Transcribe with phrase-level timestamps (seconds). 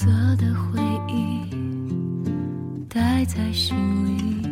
[0.00, 1.44] 色的回忆
[2.88, 4.48] 待在心里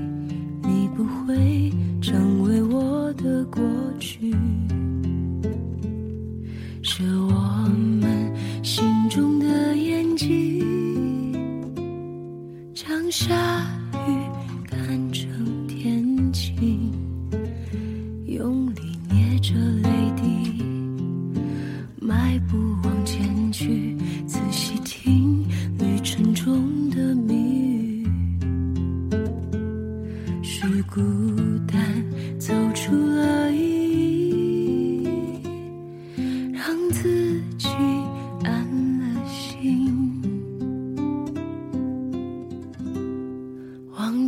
[0.62, 1.72] 你不会
[2.02, 3.62] 成为我的过
[3.98, 4.30] 去。
[6.82, 7.66] 是我
[7.98, 8.30] 们
[8.62, 11.62] 心中的眼睛
[12.74, 13.34] 将下
[14.06, 14.28] 雨
[14.66, 16.92] 看成天晴
[18.26, 20.62] 用力捏着泪滴
[21.98, 22.87] 迈不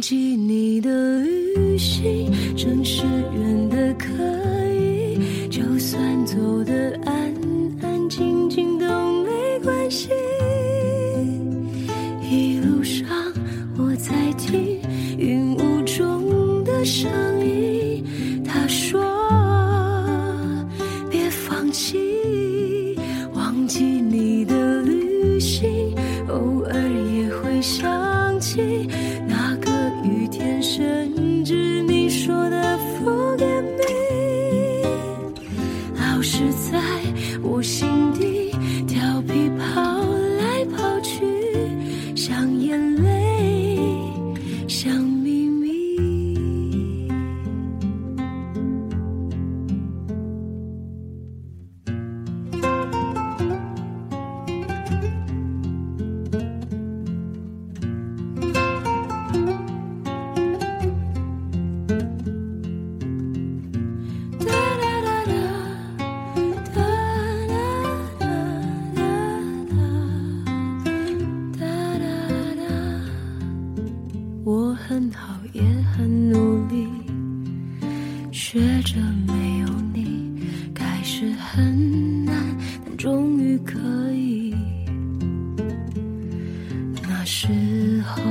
[0.01, 3.03] 忘记你的旅行，城市
[3.35, 4.07] 远的可
[4.73, 7.35] 以，就算走得安
[7.83, 8.87] 安静静都
[9.25, 9.31] 没
[9.63, 10.09] 关系。
[12.23, 13.07] 一路上
[13.77, 14.81] 我在听
[15.19, 17.11] 云雾中的声
[17.47, 18.03] 音，
[18.43, 19.05] 他说
[21.11, 21.99] 别放弃，
[23.35, 25.69] 忘记你的旅行，
[26.29, 26.75] 偶尔
[27.13, 28.00] 也会想
[42.15, 43.10] 像眼泪，
[78.43, 78.97] 学着
[79.29, 80.33] 没有你，
[80.75, 82.35] 开始很难，
[82.87, 83.79] 但终于可
[84.15, 84.55] 以。
[87.03, 87.49] 那时
[88.07, 88.23] 候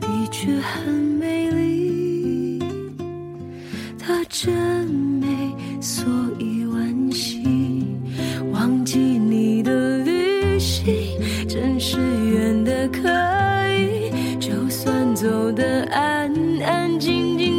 [0.00, 2.62] 的确很美丽。
[3.98, 5.26] 他真美，
[5.80, 6.04] 所
[6.38, 7.42] 以惋惜。
[8.52, 10.94] 忘记你的旅行，
[11.48, 13.00] 真是远的可
[13.74, 17.49] 以，就算走得安安静静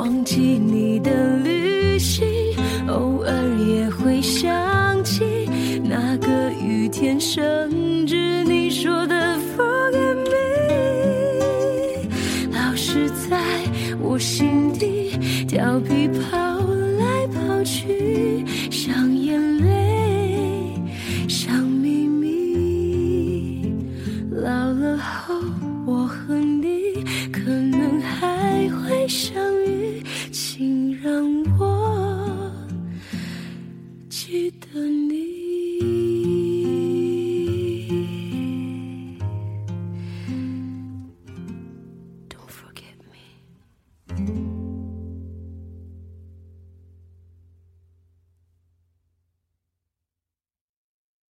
[0.00, 2.26] 忘记你的旅行，
[2.88, 3.30] 偶尔
[3.68, 5.22] 也会想起
[5.84, 12.08] 那个雨天，甚至你说的 forget me，
[12.50, 13.38] 老是在
[14.00, 16.38] 我心底调皮跑
[16.98, 19.99] 来跑去，像眼泪。